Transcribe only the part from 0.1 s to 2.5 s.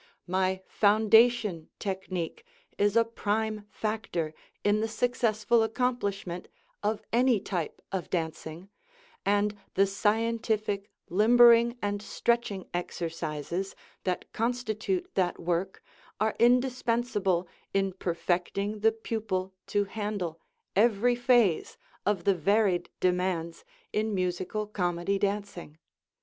My foundation technique